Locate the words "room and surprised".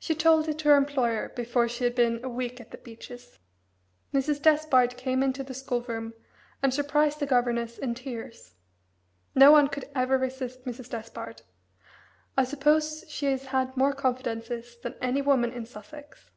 5.82-7.20